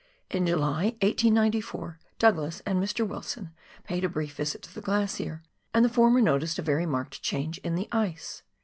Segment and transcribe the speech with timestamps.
[0.31, 3.07] In July, 1894, Douglas and Mr.
[3.07, 3.51] Wilson
[3.83, 5.43] paid a brief visit to the glacier,
[5.75, 8.41] and the former noticed a very marked change in the ice.